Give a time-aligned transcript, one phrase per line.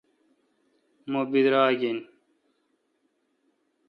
[1.11, 1.99] مہ براگ این